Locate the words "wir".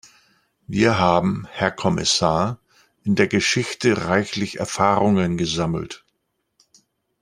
0.65-0.97